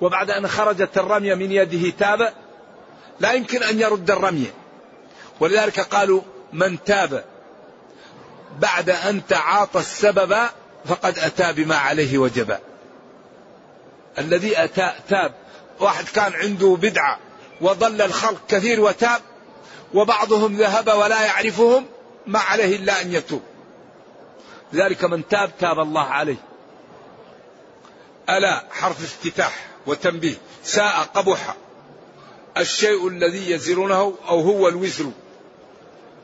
وبعد 0.00 0.30
أن 0.30 0.48
خرجت 0.48 0.98
الرمية 0.98 1.34
من 1.34 1.52
يده 1.52 1.90
تاب 1.98 2.32
لا 3.20 3.32
يمكن 3.32 3.62
أن 3.62 3.80
يرد 3.80 4.10
الرمية. 4.10 4.54
ولذلك 5.40 5.80
قالوا 5.80 6.22
من 6.52 6.84
تاب 6.84 7.24
بعد 8.60 8.90
أن 8.90 9.26
تعاطى 9.26 9.80
السبب 9.80 10.36
فقد 10.86 11.18
أتى 11.18 11.52
بما 11.52 11.76
عليه 11.76 12.18
وجب. 12.18 12.58
الذي 14.18 14.64
أتى 14.64 14.92
تاب. 15.08 15.34
واحد 15.80 16.04
كان 16.04 16.32
عنده 16.32 16.78
بدعة 16.80 17.18
وضل 17.60 18.02
الخلق 18.02 18.40
كثير 18.48 18.80
وتاب 18.80 19.20
وبعضهم 19.94 20.56
ذهب 20.56 20.88
ولا 20.88 21.24
يعرفهم 21.24 21.86
ما 22.26 22.38
عليه 22.38 22.76
إلا 22.76 23.02
أن 23.02 23.12
يتوب. 23.12 23.42
لذلك 24.72 25.04
من 25.04 25.28
تاب 25.28 25.50
تاب 25.58 25.78
الله 25.78 26.04
عليه. 26.04 26.36
ألا 28.28 28.64
حرف 28.70 29.02
افتتاح 29.02 29.66
وتنبيه. 29.86 30.34
ساء 30.64 31.08
قبح. 31.14 31.54
الشيء 32.56 33.08
الذي 33.08 33.50
يزرونه 33.50 34.14
أو 34.28 34.40
هو 34.40 34.68
الوزر. 34.68 35.10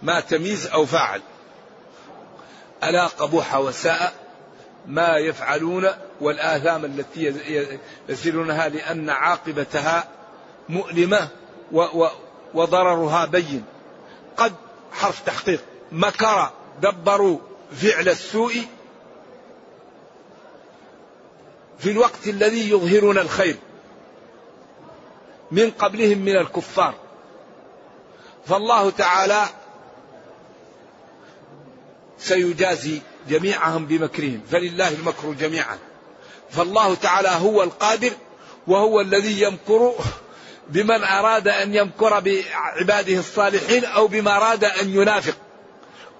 ما 0.02 0.20
تمييز 0.20 0.66
أو 0.66 0.86
فاعل. 0.86 1.22
ألا 2.84 3.06
قبح 3.06 3.56
وساء 3.56 4.12
ما 4.86 5.16
يفعلون 5.16 5.88
والآثام 6.20 6.84
التي 6.84 7.34
يسيرونها 8.08 8.68
لأن 8.68 9.10
عاقبتها 9.10 10.08
مؤلمة 10.68 11.28
وضررها 12.54 13.26
بين. 13.26 13.64
قد 14.36 14.52
حرف 14.92 15.20
تحقيق. 15.20 15.60
مكر 15.92 16.50
دبروا 16.82 17.38
فعل 17.72 18.08
السوء 18.08 18.66
في 21.78 21.90
الوقت 21.90 22.26
الذي 22.26 22.70
يظهرون 22.70 23.18
الخير 23.18 23.56
من 25.50 25.70
قبلهم 25.70 26.18
من 26.18 26.36
الكفار. 26.36 26.94
فالله 28.46 28.90
تعالى 28.90 29.44
سيجازي 32.24 33.00
جميعهم 33.28 33.86
بمكرهم. 33.86 34.40
فلله 34.50 34.88
المكر 34.88 35.32
جميعا. 35.32 35.78
فالله 36.50 36.94
تعالى 36.94 37.28
هو 37.28 37.62
القادر 37.62 38.10
وهو 38.66 39.00
الذي 39.00 39.42
يمكر 39.42 39.94
بمن 40.68 41.04
أراد 41.04 41.48
أن 41.48 41.74
يمكر 41.74 42.20
بعباده 42.20 43.18
الصالحين 43.18 43.84
أو 43.84 44.06
بما 44.06 44.36
أراد 44.36 44.64
أن 44.64 44.94
ينافق. 44.94 45.36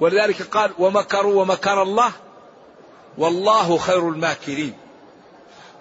ولذلك 0.01 0.43
قال 0.43 0.73
ومكروا 0.79 1.43
ومكر 1.43 1.83
الله 1.83 2.13
والله 3.19 3.79
خير 3.79 4.09
الماكرين. 4.09 4.75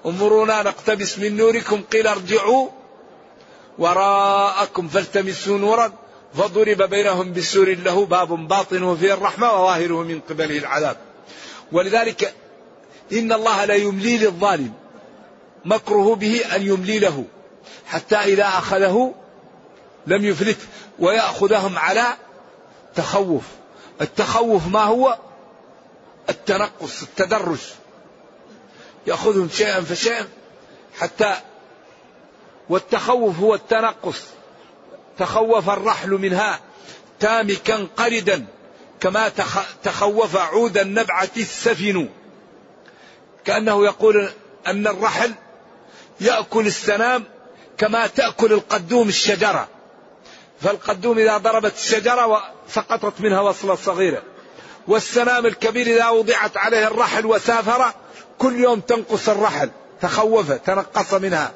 انظرونا 0.05 0.63
نقتبس 0.63 1.19
من 1.19 1.37
نوركم 1.37 1.81
قيل 1.81 2.07
ارجعوا 2.07 2.69
وراءكم 3.79 4.87
فالتمسوا 4.87 5.57
نورا. 5.57 6.02
فضرب 6.37 6.83
بينهم 6.83 7.33
بسور 7.33 7.75
له 7.75 8.05
باب 8.05 8.47
باطنه 8.47 8.95
فيه 8.95 9.13
الرحمة 9.13 9.51
وظاهره 9.51 10.03
من 10.03 10.21
قبله 10.29 10.57
العذاب. 10.57 10.97
ولذلك 11.71 12.33
إن 13.13 13.33
الله 13.33 13.65
لا 13.65 13.75
يملي 13.75 14.17
للظالم 14.17 14.73
مكره 15.65 16.15
به 16.15 16.55
أن 16.55 16.61
يملي 16.61 16.99
له 16.99 17.25
حتى 17.85 18.15
إذا 18.15 18.43
أخذه 18.43 19.13
لم 20.07 20.25
يفلت 20.25 20.57
ويأخذهم 20.99 21.77
على 21.77 22.05
تخوف. 22.95 23.43
التخوف 24.01 24.67
ما 24.67 24.83
هو؟ 24.83 25.17
التنقص 26.29 27.01
التدرج 27.01 27.59
يأخذهم 29.07 29.49
شيئا 29.49 29.81
فشيئا 29.81 30.27
حتى 30.99 31.35
والتخوف 32.69 33.39
هو 33.39 33.55
التنقص. 33.55 34.23
تخوف 35.17 35.69
الرحل 35.69 36.09
منها 36.09 36.59
تامكا 37.19 37.87
قردا 37.97 38.45
كما 38.99 39.31
تخوف 39.83 40.35
عود 40.35 40.77
النبعة 40.77 41.29
السفن. 41.37 42.09
كأنه 43.45 43.85
يقول 43.85 44.29
أن 44.67 44.87
الرحل 44.87 45.33
يأكل 46.21 46.67
السنام 46.67 47.23
كما 47.77 48.07
تأكل 48.07 48.53
القدوم 48.53 49.07
الشجرة. 49.07 49.67
فالقدوم 50.61 51.19
إذا 51.19 51.37
ضربت 51.37 51.73
الشجرة 51.75 52.43
سقطت 52.69 53.21
منها 53.21 53.41
وصلة 53.41 53.75
صغيرة. 53.75 54.23
والسنام 54.87 55.45
الكبير 55.45 55.87
إذا 55.87 56.09
وضعت 56.09 56.57
عليه 56.57 56.87
الرحل 56.87 57.25
وسافر 57.25 57.93
كل 58.39 58.59
يوم 58.59 58.79
تنقص 58.79 59.29
الرحل. 59.29 59.71
تخوف 60.01 60.51
تنقص 60.51 61.13
منها. 61.13 61.51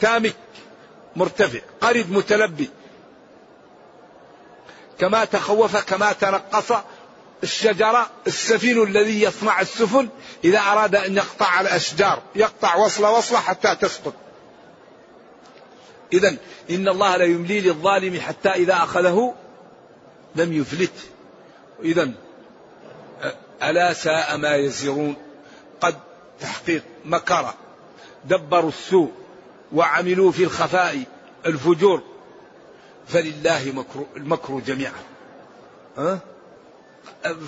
تامك 0.00 0.34
مرتفع 1.16 1.58
قرد 1.80 2.10
متلبي. 2.10 2.70
كما 4.98 5.24
تخوف 5.24 5.76
كما 5.76 6.12
تنقص 6.12 6.72
الشجرة 7.42 8.10
السفين 8.26 8.82
الذي 8.82 9.22
يصنع 9.22 9.60
السفن 9.60 10.08
إذا 10.44 10.58
أراد 10.58 10.94
أن 10.94 11.16
يقطع 11.16 11.60
الأشجار 11.60 12.22
يقطع 12.34 12.76
وصلة 12.76 13.10
وصلة 13.10 13.38
حتى 13.38 13.76
تسقط. 13.80 14.14
إذا 16.12 16.36
إن 16.70 16.88
الله 16.88 17.16
لا 17.16 17.24
يملي 17.24 17.60
للظالم 17.60 18.20
حتى 18.20 18.48
إذا 18.48 18.74
أخذه 18.74 19.34
لم 20.34 20.52
يفلت. 20.52 20.92
إذا 21.82 22.10
ألا 23.62 23.92
ساء 23.92 24.36
ما 24.36 24.56
يزرون 24.56 25.16
قد 25.80 25.98
تحقيق 26.40 26.82
مكر 27.04 27.54
دبروا 28.24 28.68
السوء. 28.68 29.21
وعملوا 29.74 30.32
في 30.32 30.44
الخفاء 30.44 31.02
الفجور. 31.46 32.02
فلله 33.08 33.72
مكر 33.74 34.06
المكر 34.16 34.60
جميعا. 34.66 35.02
ها؟ 35.98 36.18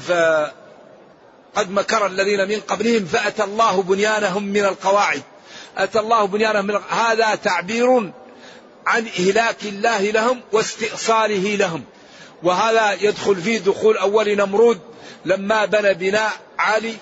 فقد 0.07 1.71
مكر 1.71 2.07
الذين 2.07 2.49
من 2.49 2.61
قبلهم 2.61 3.05
فأتى 3.05 3.45
الله 3.45 3.83
بنيانهم 3.83 4.45
من 4.45 4.65
القواعد. 4.65 5.23
أتى 5.77 5.99
الله 5.99 6.27
بنيانهم 6.27 6.67
من 6.67 6.81
هذا 6.89 7.35
تعبير 7.35 8.13
عن 8.87 9.07
إهلاك 9.07 9.65
الله 9.65 10.11
لهم 10.11 10.41
واستئصاله 10.53 11.57
لهم. 11.57 11.85
وهذا 12.43 12.93
يدخل 12.93 13.37
فيه 13.37 13.59
دخول 13.59 13.97
أول 13.97 14.37
نمرود 14.37 14.81
لما 15.25 15.65
بنى 15.65 15.95
بناء 15.95 16.33
عالي 16.59 16.95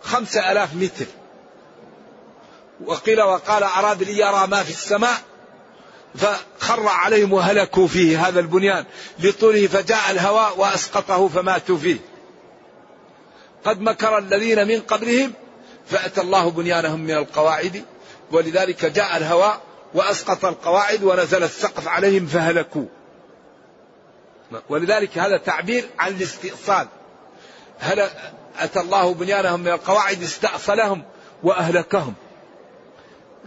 خمسة 0.00 0.52
ألاف 0.52 0.74
متر. 0.74 1.06
وقيل 2.84 3.22
وقال 3.22 3.62
أراد 3.62 4.02
لي 4.02 4.18
يرى 4.18 4.46
ما 4.46 4.62
في 4.62 4.70
السماء 4.70 5.16
فخر 6.14 6.88
عليهم 6.88 7.32
وهلكوا 7.32 7.86
فيه 7.86 8.28
هذا 8.28 8.40
البنيان 8.40 8.84
لطوله 9.18 9.66
فجاء 9.66 10.10
الهواء 10.10 10.58
وأسقطه 10.58 11.28
فماتوا 11.28 11.78
فيه. 11.78 11.96
قد 13.64 13.80
مكر 13.80 14.18
الذين 14.18 14.68
من 14.68 14.80
قبلهم 14.80 15.32
فأتى 15.86 16.20
الله 16.20 16.50
بنيانهم 16.50 17.00
من 17.00 17.10
القواعد 17.10 17.84
ولذلك 18.32 18.84
جاء 18.84 19.16
الهواء 19.16 19.60
وأسقط 19.94 20.44
القواعد 20.44 21.04
ونزل 21.04 21.42
السقف 21.42 21.88
عليهم 21.88 22.26
فهلكوا. 22.26 22.86
ولذلك 24.68 25.18
هذا 25.18 25.36
تعبير 25.36 25.84
عن 25.98 26.12
الاستئصال. 26.12 26.86
هل 27.78 28.08
أتى 28.58 28.80
الله 28.80 29.14
بنيانهم 29.14 29.60
من 29.60 29.68
القواعد 29.68 30.22
استأصلهم 30.22 31.02
وأهلكهم؟ 31.42 32.14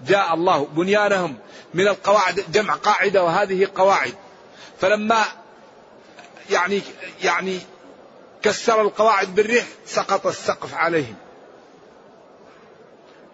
جاء 0.06 0.34
الله 0.34 0.66
بنيانهم 0.66 1.36
من 1.74 1.88
القواعد 1.88 2.46
جمع 2.52 2.74
قاعدة 2.74 3.24
وهذه 3.24 3.68
قواعد. 3.76 4.14
فلما 4.82 5.24
يعني 6.50 6.82
يعني 7.24 7.60
كسر 8.42 8.82
القواعد 8.82 9.36
بالريح 9.36 9.66
سقط 9.86 10.28
السقف 10.28 10.74
عليهم. 10.74 11.16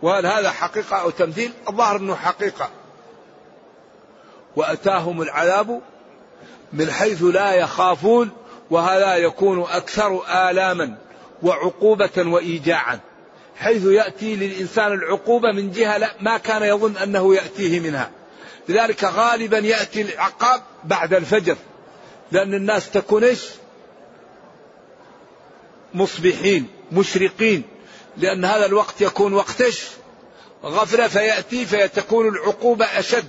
وهل 0.02 0.26
هذا 0.26 0.52
حقيقة 0.52 0.97
أو 0.97 1.10
تمثيل؟ 1.10 1.52
الظاهر 1.69 1.97
أنه 1.97 2.15
حقيقة. 2.15 2.69
وأتاهم 4.56 5.21
العذاب 5.21 5.82
من 6.73 6.91
حيث 6.91 7.23
لا 7.23 7.54
يخافون 7.54 8.32
وهذا 8.71 9.15
يكون 9.15 9.62
أكثر 9.62 10.23
آلاما 10.49 10.97
وعقوبة 11.43 12.12
وإيجاعا. 12.17 12.99
حيث 13.63 13.86
يأتي 13.86 14.36
للإنسان 14.36 14.91
العقوبة 14.91 15.52
من 15.52 15.71
جهة 15.71 15.97
لا 15.97 16.15
ما 16.19 16.38
كان 16.38 16.63
يظن 16.63 16.97
أنه 16.97 17.36
يأتيه 17.36 17.80
منها. 17.80 18.12
لذلك 18.69 19.04
غالبا 19.04 19.58
يأتي 19.58 20.02
العقاب 20.02 20.62
بعد 20.84 21.13
الفجر. 21.13 21.56
لأن 22.32 22.54
الناس 22.54 22.89
تكون 22.89 23.23
إيش؟ 23.23 23.39
مصبحين 25.93 26.67
مشرقين. 26.91 27.63
لأن 28.17 28.45
هذا 28.45 28.65
الوقت 28.65 29.02
يكون 29.02 29.34
وقت 29.34 29.62
إيش؟ 29.62 29.84
غفلة 30.63 31.08
فيأتي 31.08 31.65
فيتكون 31.65 32.28
العقوبة 32.28 32.86
أشد. 32.86 33.28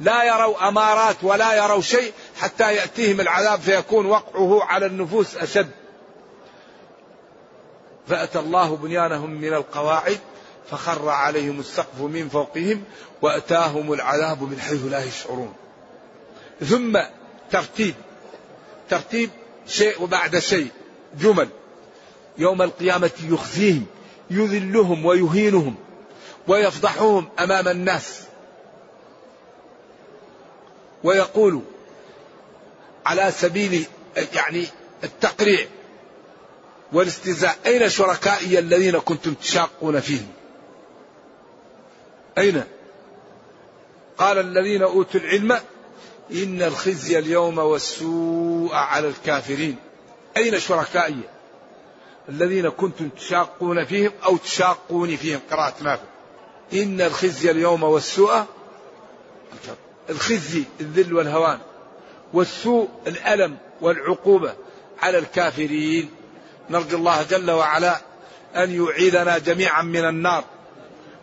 لا 0.00 0.24
يروا 0.24 0.68
أمارات 0.68 1.16
ولا 1.22 1.64
يروا 1.64 1.80
شيء 1.80 2.12
حتى 2.36 2.74
يأتيهم 2.74 3.20
العذاب 3.20 3.60
فيكون 3.60 4.06
وقعه 4.06 4.64
على 4.64 4.86
النفوس 4.86 5.36
أشد. 5.36 5.70
فأتى 8.10 8.38
الله 8.38 8.76
بنيانهم 8.76 9.30
من 9.30 9.54
القواعد 9.54 10.18
فخر 10.70 11.08
عليهم 11.08 11.60
السقف 11.60 12.00
من 12.00 12.28
فوقهم 12.28 12.84
وأتاهم 13.22 13.92
العذاب 13.92 14.42
من 14.42 14.60
حيث 14.60 14.84
لا 14.90 15.04
يشعرون. 15.04 15.52
ثم 16.60 16.98
ترتيب 17.50 17.94
ترتيب 18.90 19.30
شيء 19.66 20.02
وبعد 20.02 20.38
شيء 20.38 20.68
جمل. 21.20 21.48
يوم 22.38 22.62
القيامة 22.62 23.10
يخزيهم 23.28 23.86
يذلهم 24.30 25.06
ويهينهم 25.06 25.74
ويفضحهم 26.48 27.28
أمام 27.38 27.68
الناس. 27.68 28.20
ويقول 31.04 31.62
على 33.06 33.32
سبيل 33.32 33.86
يعني 34.34 34.66
التقريع 35.04 35.66
والاستهزاء. 36.92 37.58
أين 37.66 37.88
شركائي 37.88 38.58
الذين 38.58 38.98
كنتم 38.98 39.34
تشاقون 39.34 40.00
فيهم؟ 40.00 40.28
أين؟ 42.38 42.64
قال 44.18 44.38
الذين 44.38 44.82
أوتوا 44.82 45.20
العلم 45.20 45.52
إن 46.32 46.62
الخزي 46.62 47.18
اليوم 47.18 47.58
والسوء 47.58 48.74
على 48.74 49.08
الكافرين. 49.08 49.76
أين 50.36 50.60
شركائي 50.60 51.20
الذين 52.28 52.68
كنتم 52.68 53.08
تشاقون 53.08 53.84
فيهم 53.84 54.12
أو 54.24 54.36
تشاقون 54.36 55.16
فيهم؟ 55.16 55.40
قراءة 55.50 55.74
نافع 55.82 56.02
إن 56.72 57.00
الخزي 57.00 57.50
اليوم 57.50 57.82
والسوء 57.82 58.44
الخزي 60.10 60.64
الذل 60.80 61.14
والهوان 61.14 61.58
والسوء 62.32 62.88
الألم 63.06 63.56
والعقوبة 63.80 64.54
على 65.02 65.18
الكافرين. 65.18 66.10
نرجو 66.70 66.96
الله 66.96 67.22
جل 67.22 67.50
وعلا 67.50 68.00
أن 68.56 68.84
يعيذنا 68.84 69.38
جميعا 69.38 69.82
من 69.82 70.04
النار 70.04 70.44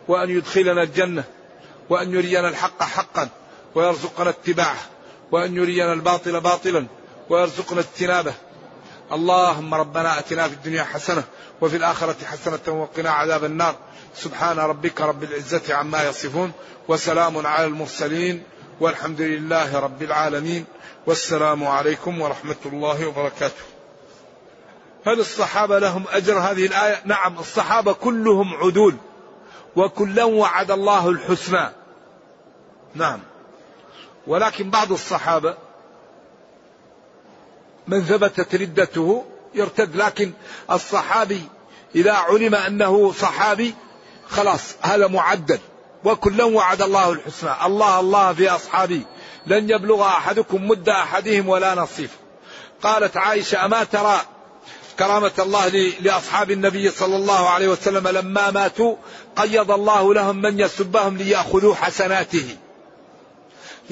وأن 0.08 0.30
يدخلنا 0.30 0.82
الجنة 0.82 1.24
وأن 1.90 2.14
يرينا 2.14 2.48
الحق 2.48 2.82
حقا 2.82 3.28
ويرزقنا 3.74 4.30
اتباعه 4.30 4.76
وأن 5.32 5.56
يرينا 5.56 5.92
الباطل 5.92 6.40
باطلا 6.40 6.86
ويرزقنا 7.30 7.80
اجتنابه. 7.80 8.34
اللهم 9.12 9.74
ربنا 9.74 10.18
أتنا 10.18 10.48
في 10.48 10.54
الدنيا 10.54 10.84
حسنة 10.84 11.24
وفي 11.60 11.76
الآخرة 11.76 12.16
حسنة 12.24 12.80
وقنا 12.80 13.10
عذاب 13.10 13.44
النار. 13.44 13.76
سبحان 14.14 14.58
ربك 14.58 15.00
رب 15.00 15.22
العزة 15.22 15.74
عما 15.74 16.08
يصفون 16.08 16.52
وسلام 16.88 17.46
على 17.46 17.66
المرسلين 17.66 18.42
والحمد 18.80 19.20
لله 19.20 19.78
رب 19.78 20.02
العالمين 20.02 20.64
والسلام 21.06 21.66
عليكم 21.66 22.20
ورحمة 22.20 22.56
الله 22.66 23.06
وبركاته. 23.06 23.77
هل 25.08 25.20
الصحابة 25.20 25.78
لهم 25.78 26.04
أجر 26.10 26.38
هذه 26.38 26.66
الآية؟ 26.66 27.02
نعم 27.04 27.38
الصحابة 27.38 27.92
كلهم 27.92 28.54
عدول 28.54 28.96
وكلا 29.76 30.24
وعد 30.24 30.70
الله 30.70 31.08
الحسنى. 31.08 31.68
نعم. 32.94 33.20
ولكن 34.26 34.70
بعض 34.70 34.92
الصحابة 34.92 35.54
من 37.86 38.02
ثبتت 38.02 38.54
ردته 38.54 39.24
يرتد 39.54 39.96
لكن 39.96 40.32
الصحابي 40.70 41.42
إذا 41.94 42.12
علم 42.12 42.54
أنه 42.54 43.12
صحابي 43.12 43.74
خلاص 44.28 44.74
هذا 44.82 45.06
معدل. 45.06 45.58
وكلا 46.04 46.44
وعد 46.44 46.82
الله 46.82 47.12
الحسنى. 47.12 47.50
الله 47.64 48.00
الله 48.00 48.32
في 48.32 48.48
أصحابي. 48.48 49.02
لن 49.46 49.70
يبلغ 49.70 50.06
أحدكم 50.06 50.68
مد 50.68 50.88
أحدهم 50.88 51.48
ولا 51.48 51.74
نصيف. 51.74 52.16
قالت 52.82 53.16
عائشة 53.16 53.64
أما 53.64 53.84
ترى 53.84 54.20
كرامة 54.98 55.32
الله 55.38 55.68
لأصحاب 56.00 56.50
النبي 56.50 56.90
صلى 56.90 57.16
الله 57.16 57.48
عليه 57.48 57.68
وسلم 57.68 58.08
لما 58.08 58.50
ماتوا 58.50 58.96
قيض 59.36 59.70
الله 59.70 60.14
لهم 60.14 60.42
من 60.42 60.60
يسبهم 60.60 61.16
ليأخذوا 61.16 61.74
حسناته. 61.74 62.56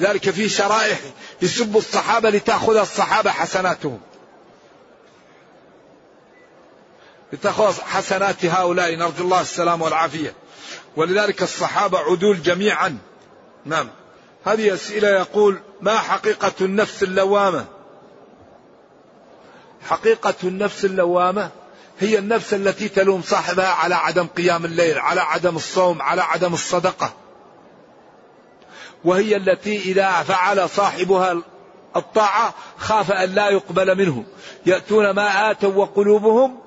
ذلك 0.01 0.29
في 0.29 0.49
شرائح 0.49 0.99
يسب 1.41 1.77
الصحابة 1.77 2.29
لتأخذ 2.29 2.77
الصحابة 2.77 3.31
حسناتهم. 3.31 3.99
لتخلص 7.33 7.79
حسنات 7.79 8.45
هؤلاء 8.45 8.95
نرجو 8.95 9.23
الله 9.23 9.41
السلام 9.41 9.81
والعافية. 9.81 10.33
ولذلك 10.95 11.41
الصحابة 11.43 11.99
عدول 11.99 12.41
جميعا. 12.41 12.97
نعم. 13.65 13.89
هذه 14.45 14.73
أسئلة 14.73 15.07
يقول 15.07 15.59
ما 15.81 15.97
حقيقة 15.97 16.53
النفس 16.61 17.03
اللوامة؟ 17.03 17.76
حقيقة 19.81 20.33
النفس 20.43 20.85
اللوامة 20.85 21.51
هي 21.99 22.17
النفس 22.17 22.53
التي 22.53 22.89
تلوم 22.89 23.21
صاحبها 23.21 23.67
على 23.67 23.95
عدم 23.95 24.27
قيام 24.27 24.65
الليل 24.65 24.97
على 24.97 25.21
عدم 25.21 25.55
الصوم 25.55 26.01
على 26.01 26.21
عدم 26.21 26.53
الصدقة. 26.53 27.13
وهي 29.03 29.35
التي 29.35 29.77
إذا 29.77 30.11
فعل 30.11 30.69
صاحبها 30.69 31.41
الطاعة 31.95 32.53
خاف 32.77 33.11
أن 33.11 33.29
لا 33.29 33.49
يقبل 33.49 33.97
منه. 33.97 34.25
يأتون 34.65 35.09
ما 35.09 35.51
آتوا 35.51 35.73
وقلوبهم 35.73 36.59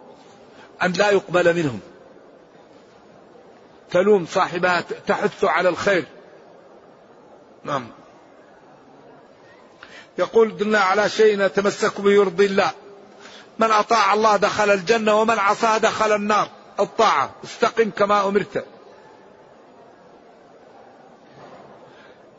أن 0.82 0.92
لا 0.92 1.10
يقبل 1.10 1.56
منهم. 1.56 1.80
تلوم 3.90 4.26
صاحبها 4.26 4.80
تحث 5.06 5.44
على 5.44 5.68
الخير. 5.68 6.04
نعم. 7.64 7.88
يقول 10.18 10.56
دلنا 10.56 10.78
على 10.78 11.08
شيء 11.08 11.38
نتمسك 11.38 12.00
به 12.00 12.10
يرضي 12.10 12.46
الله. 12.46 12.70
من 13.60 13.70
أطاع 13.70 14.14
الله 14.14 14.36
دخل 14.36 14.70
الجنة 14.70 15.20
ومن 15.20 15.38
عصاه 15.38 15.78
دخل 15.78 16.12
النار. 16.12 16.48
الطاعة. 16.80 17.34
استقم 17.44 17.90
كما 17.90 18.28
أمرت. 18.28 18.64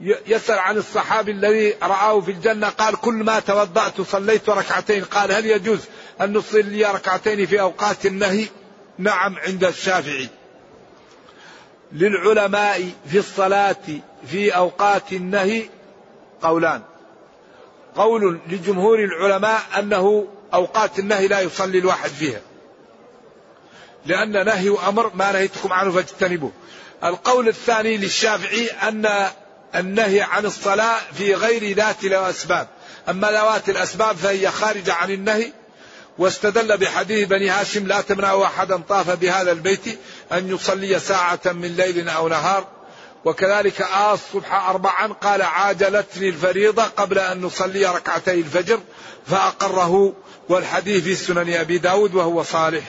يسأل 0.01 0.59
عن 0.59 0.77
الصحابي 0.77 1.31
الذي 1.31 1.75
رآه 1.83 2.21
في 2.21 2.31
الجنة 2.31 2.69
قال 2.69 2.95
كل 2.95 3.13
ما 3.13 3.39
توضأت 3.39 4.01
صليت 4.01 4.49
ركعتين. 4.49 5.03
قال 5.03 5.31
هل 5.31 5.45
يجوز 5.45 5.79
أن 6.21 6.33
نصلي 6.33 6.85
ركعتين 6.85 7.45
في 7.45 7.61
أوقات 7.61 8.05
النهي؟ 8.05 8.47
نعم 8.97 9.35
عند 9.35 9.63
الشافعي. 9.63 10.29
للعلماء 11.91 12.89
في 13.07 13.17
الصلاة 13.17 13.85
في 14.27 14.55
أوقات 14.55 15.13
النهي 15.13 15.69
قولان. 16.41 16.81
قول 17.95 18.39
لجمهور 18.47 18.99
العلماء 18.99 19.61
أنه 19.79 20.27
أوقات 20.53 20.99
النهي 20.99 21.27
لا 21.27 21.39
يصلي 21.39 21.79
الواحد 21.79 22.09
فيها. 22.09 22.41
لأن 24.05 24.45
نهي 24.45 24.77
أمر 24.87 25.11
ما 25.15 25.31
نهيتكم 25.31 25.73
عنه 25.73 25.91
فاجتنبوه. 25.91 26.51
القول 27.03 27.47
الثاني 27.47 27.97
للشافعي 27.97 28.67
أن 28.67 29.27
النهي 29.75 30.21
عن 30.21 30.45
الصلاة 30.45 30.97
في 31.17 31.35
غير 31.35 31.75
ذات 31.75 32.03
الأسباب. 32.03 32.67
أما 33.09 33.31
ذوات 33.31 33.69
الأسباب 33.69 34.15
فهي 34.15 34.51
خارجة 34.51 34.93
عن 34.93 35.11
النهي. 35.11 35.53
واستدل 36.17 36.77
بحديث 36.77 37.27
بني 37.27 37.49
هاشم 37.49 37.87
لا 37.87 38.01
تمنع 38.01 38.43
أحدا 38.43 38.77
طاف 38.77 39.09
بهذا 39.09 39.51
البيت 39.51 39.99
أن 40.31 40.49
يصلي 40.49 40.99
ساعة 40.99 41.39
من 41.45 41.75
ليل 41.75 42.09
أو 42.09 42.27
نهار. 42.27 42.67
وكذلك 43.25 43.81
آه 43.81 44.13
الصبح 44.13 44.69
أربعا 44.69 45.07
قال 45.07 45.41
عاجلتني 45.41 46.29
الفريضة 46.29 46.83
قبل 46.83 47.19
أن 47.19 47.41
نصلي 47.41 47.85
ركعتي 47.85 48.33
الفجر 48.33 48.79
فأقره 49.27 50.13
والحديث 50.51 51.03
في 51.03 51.15
سنن 51.15 51.53
أبي 51.53 51.77
داود 51.77 52.15
وهو 52.15 52.43
صالح. 52.43 52.83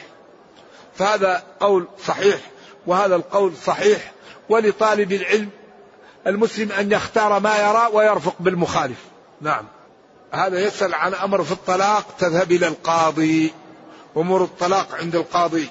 فهذا 0.95 1.43
قول 1.61 1.87
صحيح 2.07 2.41
وهذا 2.87 3.17
القول 3.17 3.53
صحيح 3.57 4.13
ولطالب 4.49 5.13
العلم 5.13 5.49
المسلم 6.27 6.73
أن 6.73 6.93
يختار 6.93 7.41
ما 7.41 7.59
يرى 7.59 7.89
ويرفق 7.93 8.35
بالمخالف. 8.41 8.99
نعم. 9.41 9.65
هذا 10.33 10.61
يسأل 10.61 10.95
عن 10.95 11.15
أمر 11.15 11.45
في 11.45 11.53
الطلاق 11.53 12.07
تذهب 12.19 12.53
إلى 12.53 12.69
القاضي 12.69 13.53
أمور 14.17 14.45
الطلاق 14.45 14.95
عند 14.95 15.17
القاضي. 15.17 15.69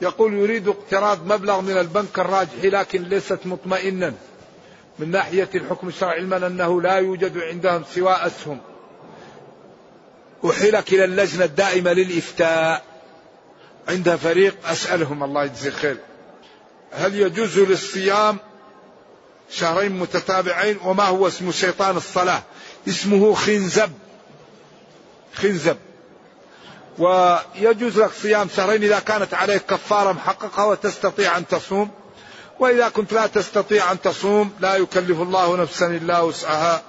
يقول 0.00 0.34
يريد 0.34 0.68
اقتراض 0.68 1.32
مبلغ 1.32 1.60
من 1.60 1.78
البنك 1.78 2.18
الراجح 2.18 2.64
لكن 2.64 3.02
ليست 3.02 3.38
مطمئنا. 3.44 4.14
من 4.98 5.10
ناحية 5.10 5.48
الحكم 5.54 5.88
الشرعي 5.88 6.18
علما 6.18 6.46
أنه 6.46 6.82
لا 6.82 6.94
يوجد 6.94 7.38
عندهم 7.38 7.84
سوى 7.94 8.12
أسهم. 8.12 8.58
أحيلك 10.44 10.92
إلى 10.92 11.04
اللجنة 11.04 11.44
الدائمة 11.44 11.92
للإفتاء. 11.92 12.82
عندها 13.88 14.16
فريق 14.16 14.56
أسألهم 14.64 15.24
الله 15.24 15.44
يجزي 15.44 15.70
خير 15.70 15.96
هل 16.92 17.14
يجوز 17.14 17.58
للصيام 17.58 18.38
شهرين 19.50 19.92
متتابعين؟ 19.92 20.78
وما 20.84 21.04
هو 21.04 21.28
اسم 21.28 21.52
شيطان 21.52 21.96
الصلاة؟ 21.96 22.42
اسمه 22.88 23.34
خنزب. 23.34 23.92
خنزب. 25.34 25.76
ويجوز 26.98 27.98
لك 27.98 28.10
صيام 28.22 28.48
شهرين 28.56 28.82
إذا 28.82 28.98
كانت 28.98 29.34
عليك 29.34 29.62
كفارة 29.66 30.12
محققة 30.12 30.66
وتستطيع 30.66 31.36
أن 31.36 31.46
تصوم. 31.46 31.90
وإذا 32.60 32.88
كنت 32.88 33.12
لا 33.12 33.26
تستطيع 33.26 33.92
أن 33.92 34.00
تصوم 34.00 34.52
لا 34.60 34.76
يكلف 34.76 35.20
الله 35.20 35.56
نفسا 35.56 35.86
إلا 35.86 36.20
وسعها. 36.20 36.82